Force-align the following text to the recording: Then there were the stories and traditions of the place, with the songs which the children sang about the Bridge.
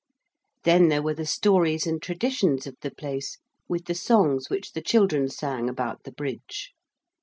Then 0.63 0.87
there 0.87 1.03
were 1.03 1.13
the 1.13 1.27
stories 1.27 1.85
and 1.85 2.01
traditions 2.01 2.65
of 2.65 2.75
the 2.81 2.89
place, 2.89 3.37
with 3.69 3.85
the 3.85 3.93
songs 3.93 4.49
which 4.49 4.71
the 4.71 4.81
children 4.81 5.29
sang 5.29 5.69
about 5.69 6.05
the 6.05 6.11
Bridge. 6.11 6.71